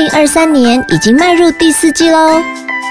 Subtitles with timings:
[0.00, 2.40] 零二三年已经迈入第四季喽。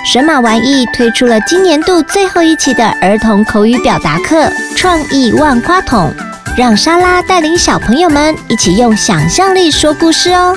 [0.05, 4.47] 神马玩意推出了今年度最后一期的儿童口语表达课——
[4.77, 6.13] 创意万花筒，
[6.55, 10.55] 让莎拉带领小朋友们一起用想象力说故事哦。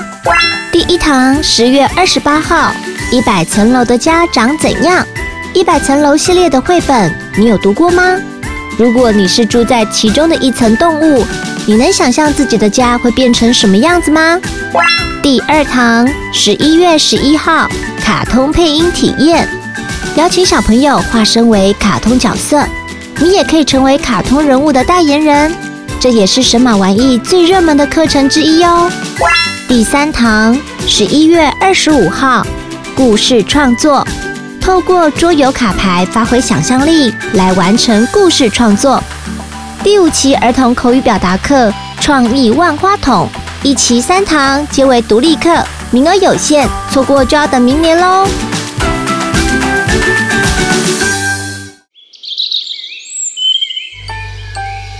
[0.70, 2.70] 第一堂，十月二十八号，
[3.10, 5.06] 一百层楼的家长怎样？
[5.54, 8.20] 一百层楼系列的绘本，你有读过吗？
[8.76, 11.24] 如果你是住在其中的一层动物，
[11.64, 14.36] 你能想象自己的家会变成什么样子吗？
[15.22, 17.68] 第二堂，十一月十一号，
[18.00, 19.48] 卡通配音体验，
[20.16, 22.66] 邀请小朋友化身为卡通角色，
[23.20, 25.54] 你也可以成为卡通人物的代言人，
[26.00, 28.90] 这也是神马玩意最热门的课程之一哦。
[29.68, 30.58] 第三堂，
[30.88, 32.44] 十一月二十五号，
[32.96, 34.04] 故事创作，
[34.60, 39.00] 透过桌游卡牌发挥想象力来完成故事创作。
[39.82, 43.28] 第五期儿童口语表达课，创意万花筒。
[43.64, 45.50] 一期三堂皆为独立课，
[45.90, 48.24] 名额有限，错过就要等明年喽。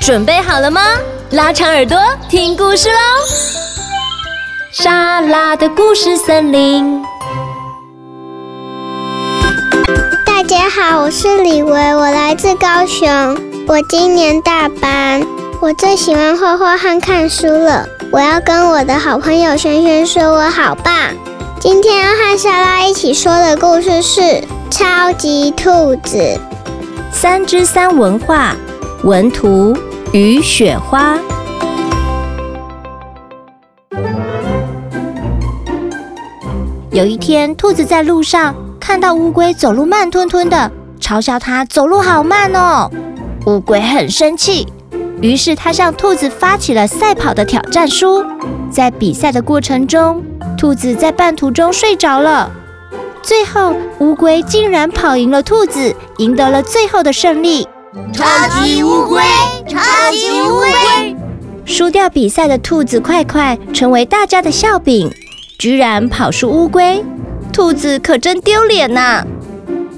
[0.00, 0.80] 准备好了吗？
[1.30, 1.96] 拉长耳朵
[2.28, 2.98] 听故事喽！
[4.72, 7.00] 莎拉的故事森林。
[10.26, 15.22] 大家好，我是李维，我来自高雄，我今年大班，
[15.60, 17.86] 我最喜欢画画和看书了。
[18.10, 20.94] 我要跟我的好朋友轩轩说，我好棒。
[21.60, 24.20] 今天要和莎拉一起说的故事是
[24.68, 26.18] 《超级兔子》。
[27.12, 28.56] 三之三文化
[29.04, 29.76] 文图
[30.12, 31.16] 与雪花。
[36.90, 42.90] 有一天，兔子在路上看到乌龟走路慢吞吞的，嘲笑它走路好慢哦。
[43.46, 44.66] 乌龟很生气。
[45.20, 48.24] 于是它向兔子发起了赛跑的挑战书。
[48.70, 50.22] 在比赛的过程中，
[50.58, 52.50] 兔子在半途中睡着了。
[53.22, 57.68] 最后，乌龟竟然跑赢了兔子，赢得了最后的胜利。
[58.12, 59.22] 超级乌龟，
[59.68, 59.78] 超
[60.10, 61.16] 级乌龟！
[61.64, 65.08] 输掉比赛的兔子快快成为大家的笑柄，
[65.58, 67.04] 居然跑输乌龟，
[67.52, 69.24] 兔子可真丢脸呐！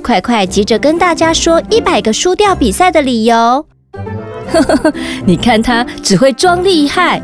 [0.04, 3.64] 快快急着跟大家说一百个输掉比赛的理由。
[4.52, 4.92] 呵呵呵，
[5.24, 7.22] 你看他只会装厉害。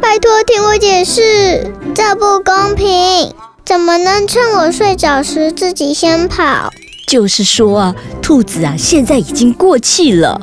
[0.00, 3.30] 拜托听我解释，这不公平！
[3.66, 6.70] 怎么能趁我睡着时自己先跑？
[7.06, 10.40] 就是说啊，兔子啊，现在已经过气了。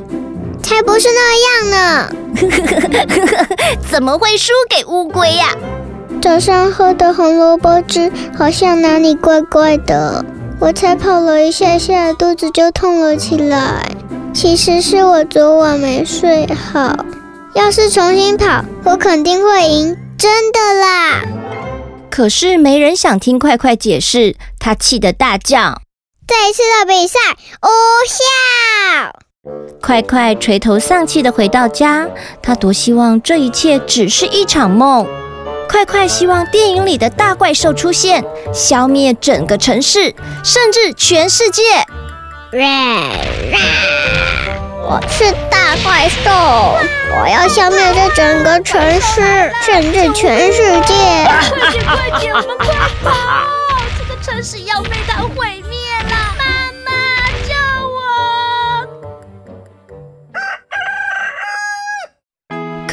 [0.61, 2.15] 才不是那样呢！
[2.35, 3.47] 呵呵呵呵呵，
[3.89, 5.47] 怎么会输给乌龟呀？
[6.21, 10.23] 早上喝的红萝卜汁好像哪里怪怪的，
[10.59, 13.85] 我才跑了一下下，肚子就痛了起来。
[14.33, 17.05] 其实是我昨晚没睡好，
[17.53, 21.21] 要是重新跑，我肯定会赢，真的啦！
[22.09, 25.81] 可是没人想听快快解释，他气得大叫
[26.25, 27.19] ：“这一次的比赛
[27.61, 27.67] 无
[28.07, 29.19] 效！”
[29.81, 32.07] 快快垂头丧气地回到家，
[32.41, 35.05] 他多希望这一切只是一场梦。
[35.73, 38.23] 快快希望电影里的大怪兽出现，
[38.53, 40.13] 消灭整个城市，
[40.43, 41.63] 甚至全世界。
[44.83, 46.29] 我是大怪兽，
[47.19, 50.93] 我要消灭这整个城市，甚至全世界！
[51.49, 52.67] 快点，快点，我们快
[53.03, 53.47] 跑！
[53.97, 55.72] 这个城市要被它毁灭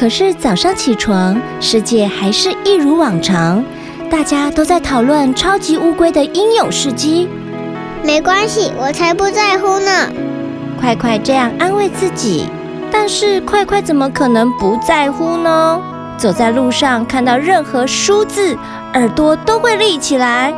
[0.01, 3.63] 可是早上起床，世界还是一如往常，
[4.09, 7.29] 大家都在讨论超级乌龟的英勇事迹。
[8.03, 9.91] 没关系，我才不在乎呢。
[10.79, 12.49] 快快这样安慰自己，
[12.91, 15.79] 但是快快怎么可能不在乎呢？
[16.17, 18.57] 走在路上看到任何书字，
[18.95, 20.51] 耳朵都会立起来。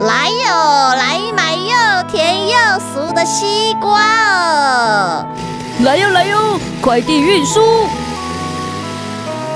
[0.00, 2.56] 来哟，来买又甜又
[2.94, 5.26] 熟的西瓜哦！
[5.84, 7.60] 来哟来哟，快递运输。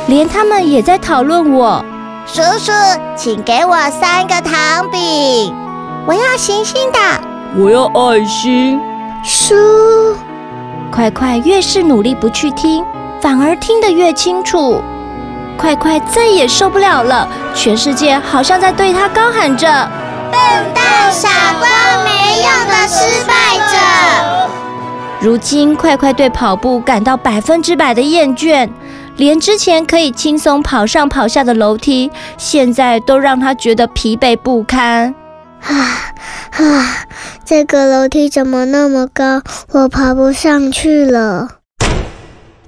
[0.06, 1.82] 连他们也在讨论我。
[2.26, 2.72] 叔叔，
[3.16, 5.54] 请给我三个糖饼。
[6.06, 6.98] 我要星星的，
[7.56, 8.78] 我要爱心。
[9.22, 9.54] 叔，
[10.90, 12.84] 快快越是努力不去听，
[13.20, 14.82] 反而听得越清楚。
[15.56, 19.66] 快快再也受不了了，全世界好像在对他高喊着
[20.30, 20.40] ：“笨
[20.74, 21.68] 蛋、傻瓜、
[22.04, 24.48] 没用的失败者！”
[25.20, 28.68] 如今，快快对跑步感到百分之百的厌倦，
[29.16, 35.14] 连之前可以轻松跑上跑下的楼梯，现在都让他觉得疲惫不堪。
[35.62, 36.12] 啊
[36.50, 37.06] 啊！
[37.44, 39.42] 这个楼梯怎么那么高？
[39.70, 41.48] 我爬不上去了。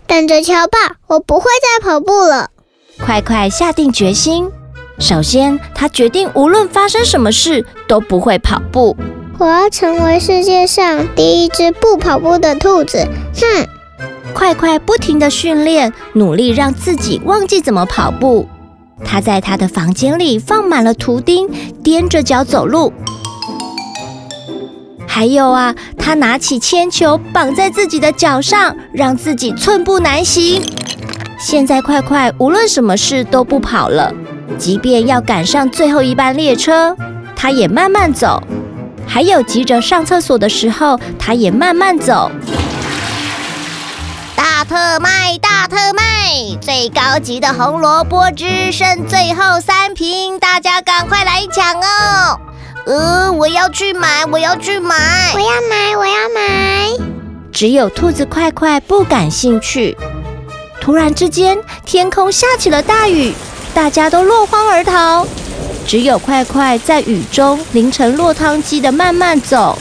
[0.07, 2.51] 等着瞧吧，我不会再跑步了。
[2.99, 4.51] 快快下定决心，
[4.99, 8.97] 首先，他决定无论发生什么事都不会跑步。
[9.39, 13.07] 我要成为世界上第一只不跑步的兔子！
[13.35, 13.69] 哼！
[14.37, 18.47] 快快不停地训练，努力让自己忘记怎么跑步。
[19.03, 21.49] 他在他的房间里放满了图钉，
[21.83, 22.93] 踮着脚走路。
[25.07, 30.63] 还有啊，他拿起铅球绑在自己的脚上，让自己寸步难行。
[31.39, 34.13] 现在快快无论什么事都不跑了，
[34.59, 36.95] 即便要赶上最后一班列车，
[37.35, 38.43] 他也慢慢走。
[39.07, 42.31] 还有急着上厕所的时候，他也慢慢走。
[44.69, 52.41] 大特卖，大特卖，最高级的红萝卜汁剩最后三瓶，大家赶快来抢哦！
[52.85, 54.97] 呃，我要去买，我要去买，
[55.35, 57.05] 我要买，我要买。
[57.53, 59.97] 只有兔子快快不感兴趣。
[60.81, 63.35] 突然之间，天空下起了大雨，
[63.73, 65.25] 大家都落荒而逃。
[65.87, 69.79] 只有快快在雨中淋成落汤鸡的慢慢走，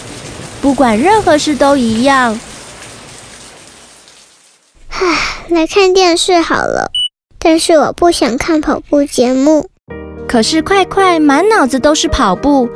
[0.61, 2.39] 不管任何事都一样。
[5.07, 6.89] 唉，来看电视好了，
[7.37, 9.69] 但是我不想看跑步节目。
[10.27, 12.67] 可是快快满脑子都是跑步，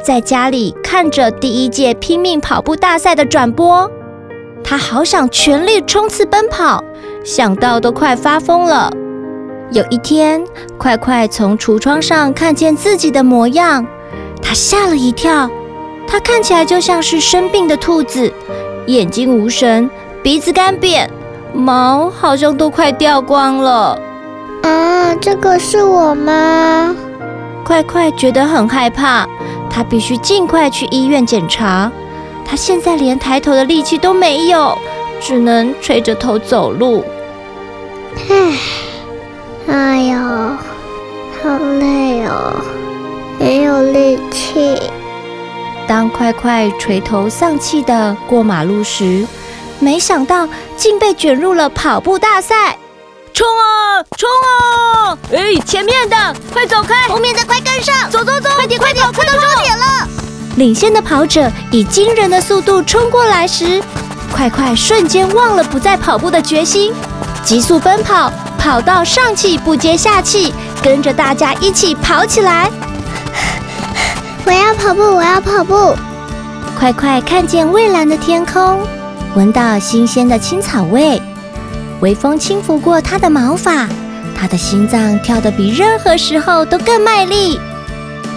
[0.00, 3.90] 在家里看着第一届拼命跑步大赛的转播，
[4.62, 6.84] 他好想全力冲刺奔跑，
[7.24, 8.88] 想到都快发疯了。
[9.72, 10.40] 有一天，
[10.78, 13.84] 快快从橱窗上看见自己的模样，
[14.40, 15.50] 他吓了一跳。
[16.06, 18.32] 他看起来就像是生病的兔子，
[18.86, 19.90] 眼睛无神，
[20.22, 21.08] 鼻子干瘪，
[21.54, 23.98] 毛好像都快掉光了。
[24.62, 26.94] 啊，这个是我吗？
[27.64, 29.26] 快快觉得很害怕，
[29.70, 31.90] 他必须尽快去医院检查。
[32.44, 34.76] 他现在连抬头的力气都没有，
[35.20, 37.04] 只能垂着头走路。
[38.28, 38.56] 唉。
[39.68, 40.18] 哎呦，
[41.40, 42.52] 好累哦，
[43.38, 44.76] 没有力气。
[45.86, 49.24] 当快快垂头丧气的过马路时，
[49.82, 52.78] 没想到竟被卷入了跑步大赛。
[53.34, 55.18] 冲啊，冲啊！
[55.32, 56.16] 哎，前面的
[56.52, 60.08] 快走开，后面的快跟上，走走走，快点快点，快到终点了。
[60.56, 63.82] 领先的跑者以惊人的速度冲过来时，
[64.32, 66.92] 快快瞬间忘了不再跑步的决心，
[67.42, 68.32] 急速奔跑。
[68.58, 72.70] 跑到上气不接下气，跟着大家一起跑起来。
[74.44, 75.96] 我要跑步，我要跑步。
[76.78, 78.86] 快快看见蔚蓝的天空，
[79.34, 81.20] 闻到新鲜的青草味，
[82.00, 83.88] 微风轻拂过它的毛发，
[84.36, 87.58] 它的心脏跳得比任何时候都更卖力。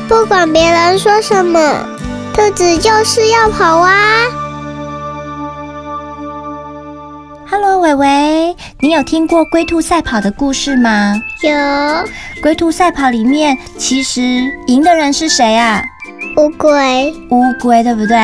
[0.07, 1.86] 不管别人说什么，
[2.33, 3.94] 兔子就是要跑啊
[7.50, 11.21] ！Hello，伟伟，你有听过龟兔赛跑的故事吗？
[11.44, 11.51] 有。
[12.41, 14.21] 龟兔赛跑里面，其实
[14.68, 15.83] 赢的人是谁啊？
[16.38, 17.13] 乌龟。
[17.30, 18.18] 乌龟，对不对？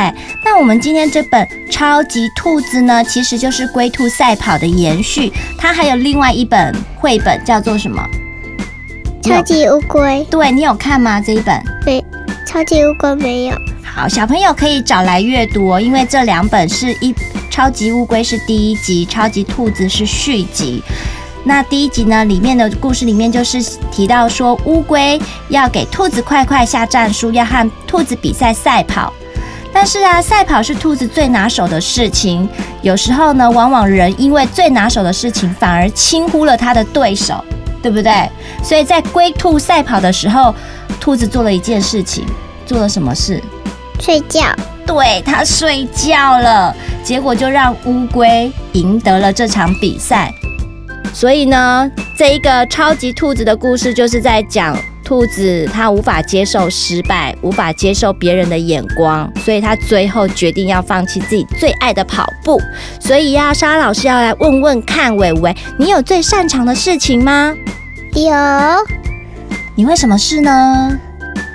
[0.43, 5.31] 那我们今天这本《超级兔子》呢，其实就是龟兔赛跑的延续。
[5.57, 8.01] 它还有另外一本绘本，叫做什么？
[9.23, 10.25] 超级乌龟。
[10.29, 11.21] 对，你有看吗？
[11.21, 11.61] 这一本？
[11.85, 12.03] 对。
[12.45, 13.55] 超级乌龟没有。
[13.83, 17.15] 好，小朋友可以找来阅读哦，因为这两本是一。
[17.49, 20.81] 超级乌龟是第一集，超级兔子是续集。
[21.43, 23.61] 那第一集呢，里面的故事里面就是
[23.91, 29.11] 提到说，乌龟要给兔子快快下战书，要和兔子比赛赛跑。
[29.73, 32.47] 但是啊，赛跑是兔子最拿手的事情，
[32.81, 37.43] 有时候呢，往往人因为最拿手的事情，反而轻忽了他的对手，
[37.81, 38.29] 对不对？
[38.63, 40.53] 所以在龟兔赛跑的时候，
[40.99, 42.25] 兔子做了一件事情，
[42.65, 43.41] 做了什么事？
[43.99, 44.43] 睡觉。
[44.85, 50.33] 对，他睡觉了，结果就让乌龟赢得了这场比赛。
[51.13, 62.59] 所以呢，这一个超级兔子的故事就是在讲兔子它无法接受失败，无法接受别人的眼光，所以它最后决定要放弃自己最爱的跑步。
[62.99, 67.53] 所以呀，莎拉老师要来问问看，伟伟，你有最擅长的事情吗？
[68.13, 68.31] 有。
[69.75, 70.99] 你会什么事呢？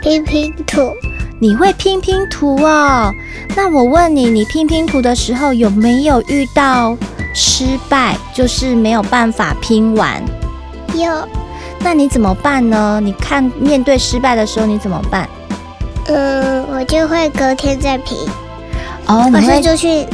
[0.03, 0.93] 拼拼图。
[1.39, 3.13] 你会拼拼图哦？
[3.55, 6.97] 那我问你，你拼拼图的时候有没有遇到
[7.39, 10.23] 失败，就是没有办法拼完？
[10.95, 11.29] 哟。
[11.81, 12.99] 那你怎么办呢？
[13.03, 15.29] 你看面对失败的时候你怎么办？
[16.07, 18.17] 嗯，我就会隔天再拼。
[19.07, 20.07] 哦，你会，或是就去，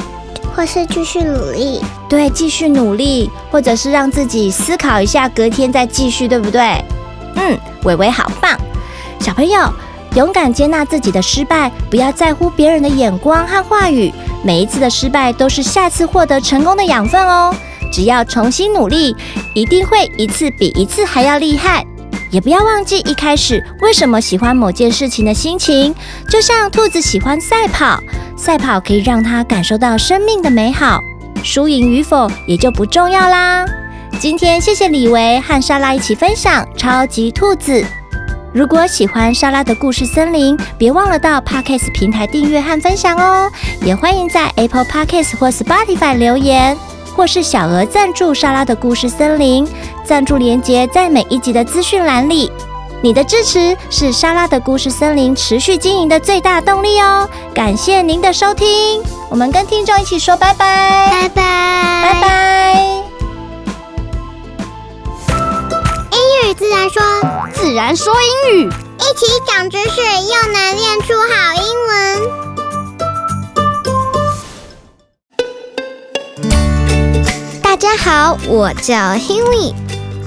[0.57, 1.81] 或是继续努力。
[2.09, 6.85] 对，继续努力，或者是让自己思考一下，隔天再继续，对不对？
[7.37, 8.59] 嗯，伟伟好棒，
[9.21, 9.73] 小朋友。
[10.15, 14.13] 勇敢接纳自己的失败，不要在乎别人的眼光和话语。
[14.45, 17.55] 每一次的失败都是下次获得成功的养分哦。
[17.93, 19.15] 只要重新努力，
[19.55, 21.85] 一定会一次比一次还要厉害。
[22.31, 25.95] 也不要忘记一开始为什么喜欢某件事情的心情。
[26.31, 28.01] 就像兔子喜欢赛跑，
[28.37, 30.99] 赛跑可以让它感受到生命的美好，
[31.45, 33.67] 输赢与否也就不重要啦。
[34.19, 37.85] 今天谢谢李维和莎拉一起分享超级兔子。
[38.53, 43.51] 如果喜欢莎拉的故事森林，别忘了到 Podcast 平台订阅和分享哦。
[43.81, 46.77] 也欢迎在 Apple Podcast 或 Spotify 留言，
[47.17, 49.67] 或是小额赞助莎拉的故事森林。
[50.05, 52.53] 赞助连接在每一集的资讯栏里。
[53.01, 57.29] 你的支持是莎拉的故事森林持续经营的最大动力哦。
[57.55, 63.02] 感谢您的收听，我们跟听众一起说拜拜，拜拜，拜拜。
[66.55, 67.03] 自然说，
[67.55, 71.93] 自然说英语，一起长知识，又能练出好英文。
[77.63, 79.73] 大家好，我叫 Henry，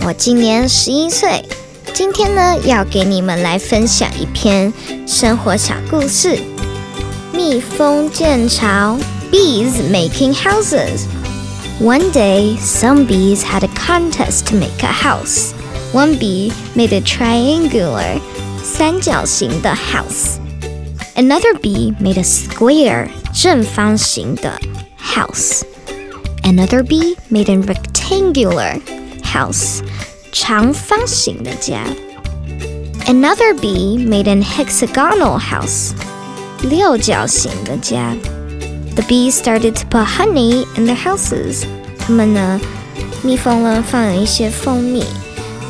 [0.03, 1.47] 我今年十一岁。
[1.93, 4.73] 今天呢，要给你们来分享一篇
[5.05, 6.39] 生活小故事：
[7.31, 8.97] 蜜蜂建巢
[9.31, 11.05] ，Bees making houses.
[11.79, 15.53] One day, some bees had a contest to make a house.
[15.94, 18.20] One bee made a triangular
[18.62, 20.38] 三角形的 house.
[21.16, 24.58] Another bee made a square 正方形的
[24.98, 25.62] house.
[26.42, 28.80] Another bee made a rectangular
[29.22, 29.80] house
[30.32, 31.84] 长方形的家.
[33.06, 35.90] Another bee made an hexagonal house
[36.62, 38.14] 六角形的家.
[38.94, 41.64] The bees started to put honey in their houses.
[41.98, 42.60] 它们呢，
[43.22, 45.04] 蜜蜂呢放了一些蜂蜜。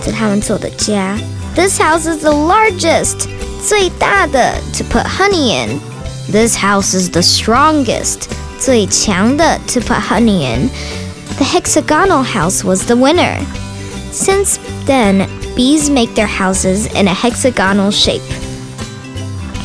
[0.05, 1.17] 在他们做的家。
[1.55, 3.27] This house is the largest，
[3.67, 8.29] 最大的，to put honey in。This house is the strongest，
[8.61, 15.27] 最强的，to put honey in。The hexagonal house was the winner。Since then,
[15.57, 18.21] bees make their houses in a hexagonal shape。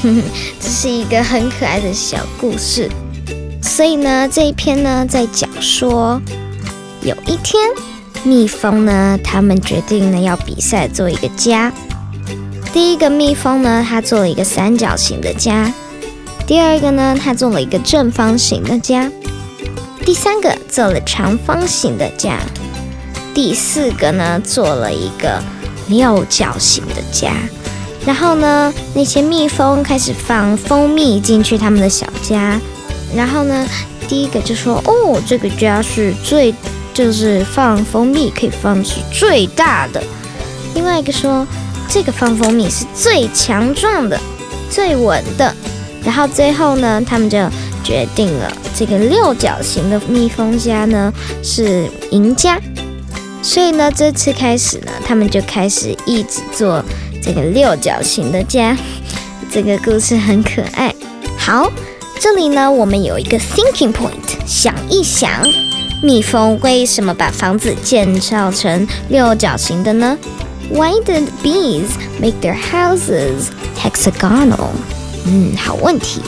[0.02, 2.90] 这 是一个很可爱的小故事。
[3.62, 6.22] 所以呢，这一篇呢，在讲说，
[7.02, 7.70] 有一天。
[8.23, 11.73] 蜜蜂呢，他们决定呢要比赛做一个家。
[12.73, 15.73] 第一个蜜蜂呢，它做了一个三角形的家；
[16.47, 19.11] 第二个呢，它做了一个正方形的家；
[20.05, 22.35] 第三个做了长方形的家；
[23.35, 25.43] 第四个呢，做了一个
[25.89, 27.33] 六角形的家。
[28.07, 32.61] 然后呢，那些蜜蜂开始放蜂蜜进去他们的小家。
[33.17, 33.67] 然后呢，
[34.07, 36.55] 第一个就说：“哦，这个家是最……”
[36.93, 40.03] 就是放蜂蜜可以放是最大的，
[40.75, 41.47] 另外一个说
[41.89, 44.19] 这个放蜂蜜是最强壮的、
[44.71, 45.55] 最稳的，
[46.05, 47.39] 然后最后呢，他们就
[47.83, 52.61] 决定了这个六角形的蜜蜂家呢是赢家，
[53.43, 56.85] 所以呢，这次开始呢，他们就开始一直做
[57.23, 58.77] 这个六角形的家。
[59.53, 60.95] 这个故事很可爱。
[61.37, 61.73] 好，
[62.21, 64.13] 这里呢，我们有一个 thinking point，
[64.47, 65.43] 想一想。
[66.03, 70.17] 蜜蜂为什么把房子建造成六角形的呢
[70.71, 71.89] ？Why did bees
[72.19, 74.71] make their houses hexagonal？
[75.27, 76.23] 嗯，好问题。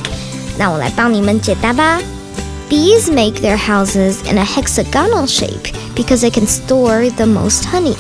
[0.59, 2.01] 那我来帮你们解答吧。
[2.69, 7.97] Bees make their houses in a hexagonal shape because they can store the most honey。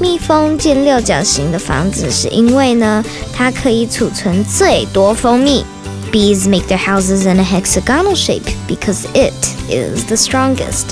[0.00, 5.64] 蜜蜂建六角形的房子是因为呢，它可以储存最多蜂蜜。
[6.10, 9.32] Bees make their houses in a hexagonal shape because it
[9.72, 10.86] is the strongest.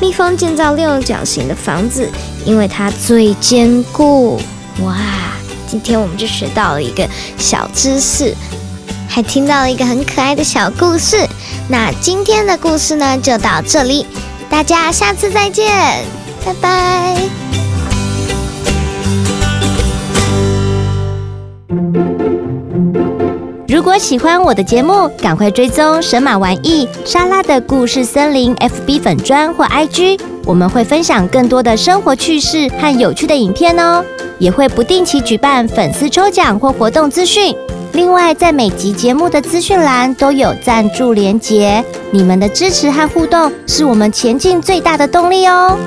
[0.00, 2.08] 蜜蜂建造六角形的房子，
[2.44, 4.40] 因为它最坚固。
[4.82, 4.96] 哇，
[5.68, 8.34] 今天我们就学到了一个小知识，
[9.08, 11.26] 还听到了一个很可爱的小故事。
[11.68, 14.06] 那今天的故事呢，就到这里，
[14.50, 16.04] 大家下次再见，
[16.44, 17.63] 拜拜。
[23.84, 34.02] 如果喜欢我的节目，赶快追踪神马玩意莎拉的故事森林 FB 粉砖或 IG，我们会分享更多的生活趣事和有趣的影片哦，
[34.38, 37.54] 也会不定期举办粉丝抽奖或活动资讯。
[37.92, 45.78] 另外，在每集节目的资讯栏都有赞助连结，你们的支持和互动是我们前进最大的动力哦。